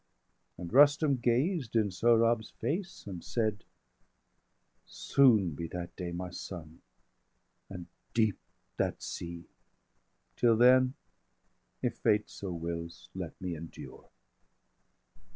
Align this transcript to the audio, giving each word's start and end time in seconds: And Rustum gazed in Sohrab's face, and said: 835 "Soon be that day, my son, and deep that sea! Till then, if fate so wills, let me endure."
And 0.57 0.73
Rustum 0.73 1.17
gazed 1.17 1.75
in 1.75 1.91
Sohrab's 1.91 2.49
face, 2.49 3.05
and 3.05 3.23
said: 3.23 3.63
835 4.87 4.89
"Soon 4.89 5.51
be 5.53 5.67
that 5.67 5.95
day, 5.95 6.11
my 6.11 6.31
son, 6.31 6.81
and 7.69 7.85
deep 8.15 8.39
that 8.77 9.03
sea! 9.03 9.45
Till 10.35 10.57
then, 10.57 10.95
if 11.83 11.99
fate 11.99 12.31
so 12.31 12.51
wills, 12.51 13.09
let 13.13 13.39
me 13.39 13.53
endure." 13.55 14.09